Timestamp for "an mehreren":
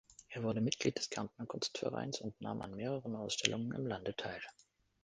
2.63-3.15